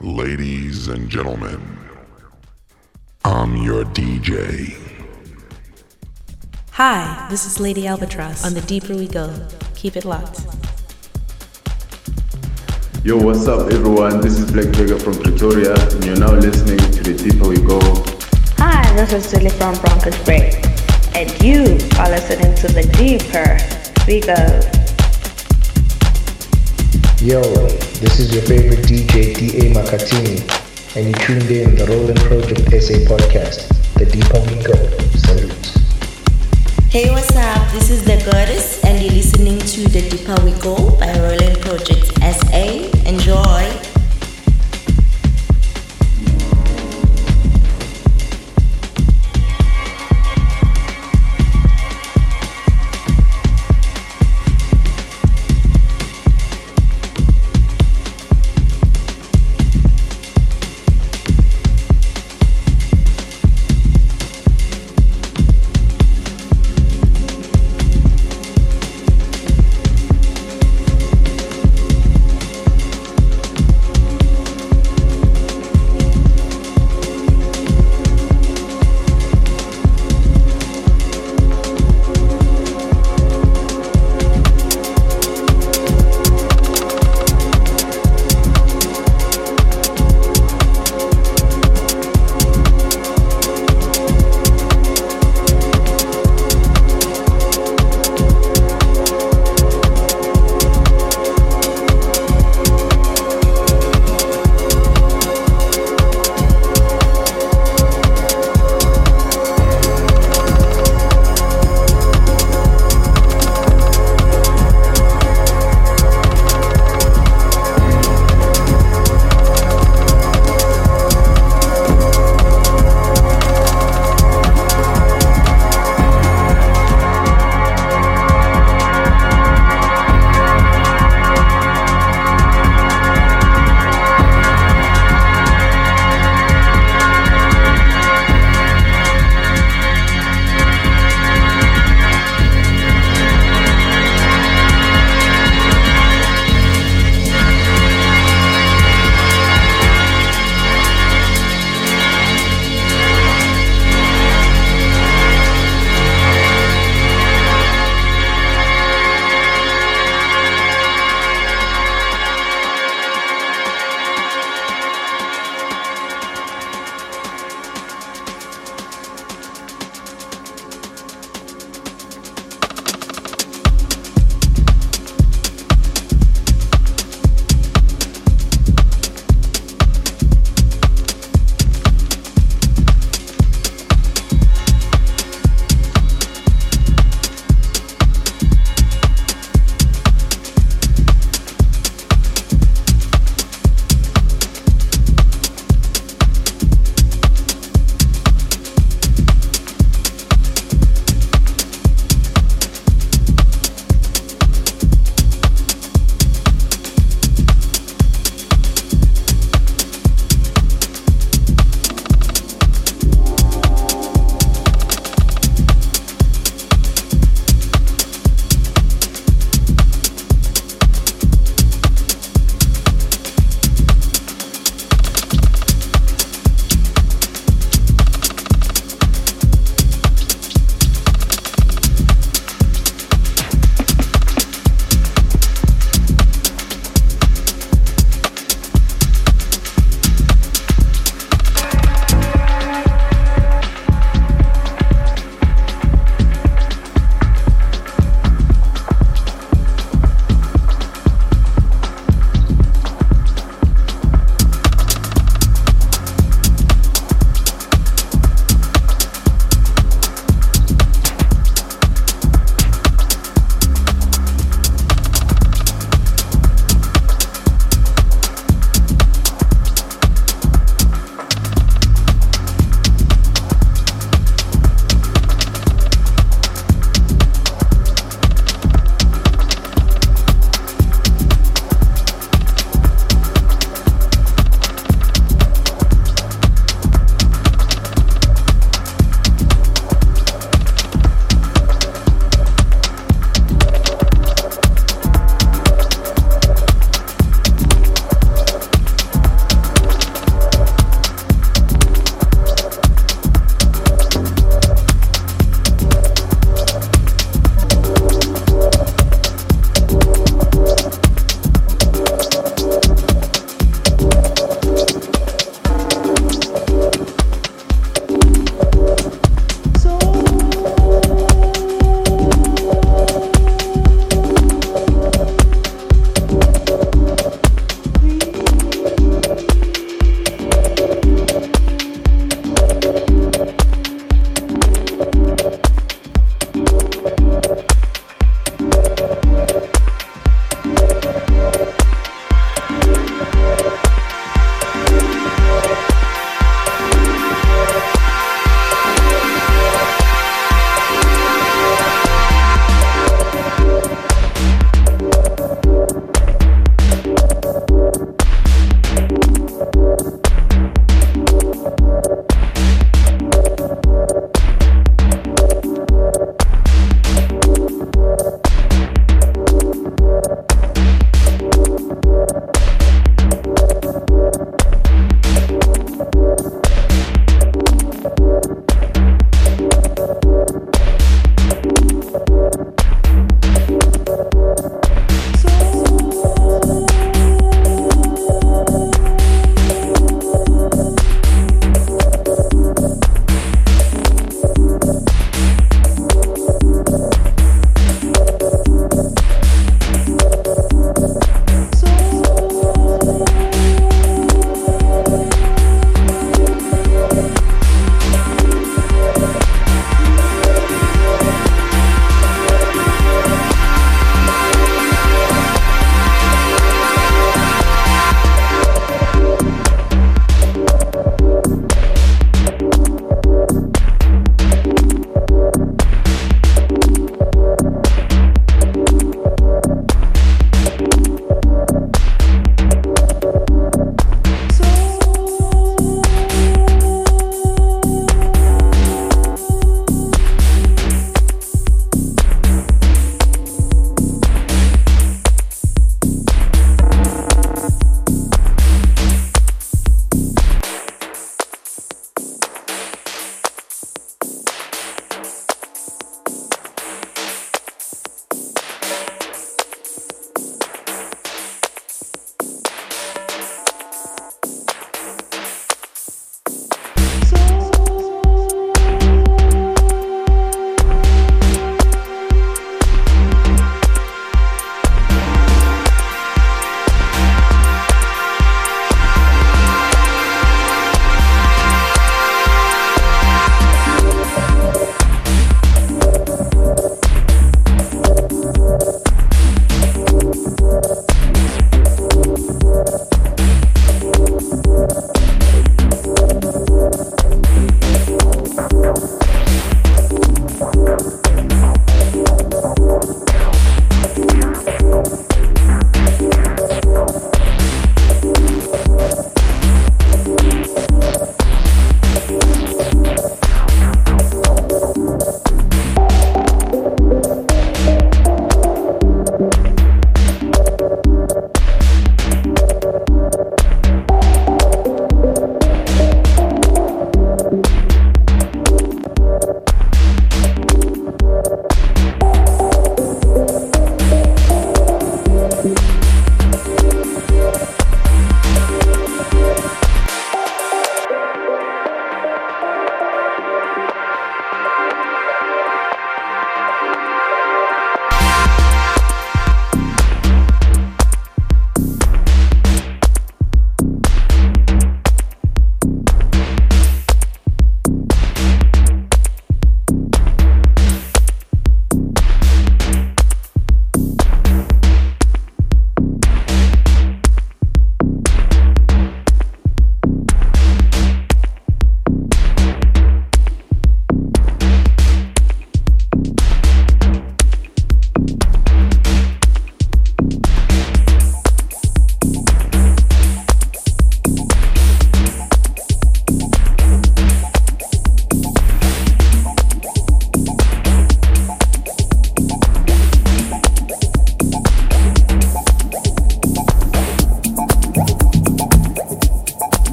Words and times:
Ladies 0.00 0.86
and 0.86 1.10
gentlemen, 1.10 1.60
I'm 3.24 3.56
your 3.56 3.82
DJ. 3.82 4.78
Hi, 6.70 7.26
this 7.28 7.44
is 7.44 7.58
Lady 7.58 7.88
Albatross. 7.88 8.46
On 8.46 8.54
the 8.54 8.60
deeper 8.60 8.94
we 8.94 9.08
go, 9.08 9.34
keep 9.74 9.96
it 9.96 10.04
locked. 10.04 10.46
Yo, 13.02 13.16
what's 13.16 13.48
up, 13.48 13.72
everyone? 13.72 14.20
This 14.20 14.38
is 14.38 14.52
Black 14.52 14.66
Vega 14.66 15.00
from 15.00 15.14
Pretoria, 15.14 15.74
and 15.74 16.04
you're 16.04 16.16
now 16.16 16.32
listening 16.32 16.78
to 16.78 17.02
The 17.02 17.14
Deeper 17.14 17.48
We 17.48 17.56
Go. 17.56 17.80
Hi, 18.58 18.94
this 18.94 19.12
is 19.12 19.24
Silly 19.24 19.50
from 19.50 19.74
Broncos 19.80 20.16
Break, 20.24 20.64
and 21.16 21.28
you 21.42 21.62
are 21.98 22.08
listening 22.08 22.54
to 22.54 22.68
The 22.68 22.84
Deeper 22.94 23.58
We 24.06 24.20
Go. 24.20 24.60
Yo, 27.20 27.87
this 28.00 28.20
is 28.20 28.32
your 28.32 28.42
favorite 28.42 28.84
DJ, 28.86 29.34
D.A. 29.34 29.74
Makatini, 29.74 30.38
and 30.96 31.08
you 31.08 31.14
tuned 31.14 31.50
in 31.50 31.74
the 31.74 31.84
Roland 31.86 32.20
Project 32.20 32.70
SA 32.70 32.94
podcast. 33.10 33.66
The 33.94 34.06
deeper 34.06 34.38
we 34.46 34.62
go. 34.62 34.76
Salute. 35.18 35.74
Hey, 36.90 37.10
what's 37.10 37.34
up? 37.34 37.72
This 37.72 37.90
is 37.90 38.04
The 38.04 38.22
Goddess, 38.30 38.84
and 38.84 39.02
you're 39.02 39.14
listening 39.14 39.58
to 39.58 39.88
The 39.88 40.08
Deeper 40.10 40.40
We 40.44 40.52
Go 40.62 40.96
by 40.98 41.12
Roland 41.18 41.60
Project 41.60 42.06
SA. 42.22 42.86
Enjoy! 43.04 43.87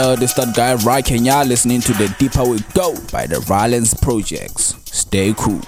Hello, 0.00 0.14
this 0.14 0.32
that 0.34 0.54
guy 0.54 0.74
right 0.84 1.04
Kenya 1.04 1.42
listening 1.44 1.80
to 1.80 1.92
the 1.94 2.06
Deeper 2.20 2.44
We 2.44 2.60
Go 2.72 2.94
by 3.10 3.26
the 3.26 3.40
Violence 3.40 3.94
Projects. 3.94 4.76
Stay 4.84 5.34
cool. 5.36 5.60